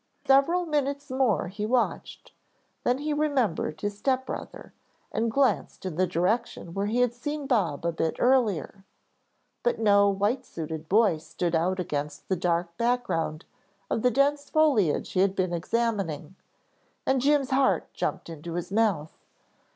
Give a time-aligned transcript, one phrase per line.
[0.25, 2.31] Several minutes more he watched,
[2.83, 4.73] then he remembered his step brother,
[5.11, 8.83] and glanced in the direction where he had seen Bob a bit earlier,
[9.61, 13.45] but no white suited boy stood out against the dark background
[13.91, 16.35] of the dense foliage he had been examining,
[17.05, 19.13] and Jim's heart jumped into his mouth.